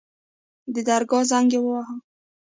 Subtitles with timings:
[0.73, 1.95] د درګاه زنګ يې وواهه.